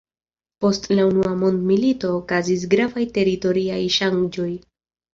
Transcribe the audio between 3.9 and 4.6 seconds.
ŝanĝoj.